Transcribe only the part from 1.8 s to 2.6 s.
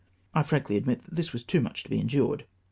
to be endured.